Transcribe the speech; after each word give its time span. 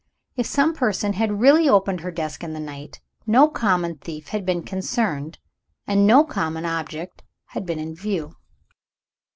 If 0.35 0.47
some 0.47 0.73
person 0.73 1.13
had 1.13 1.41
really 1.41 1.69
opened 1.69 1.99
her 2.01 2.09
desk 2.09 2.43
in 2.43 2.53
the 2.53 2.59
night, 2.59 2.99
no 3.27 3.47
common 3.47 3.99
thief 3.99 4.29
had 4.29 4.47
been 4.47 4.63
concerned, 4.63 5.37
and 5.85 6.07
no 6.07 6.23
common 6.23 6.65
object 6.65 7.21
had 7.49 7.67
been 7.67 7.77
in 7.77 7.93
view. 7.95 8.35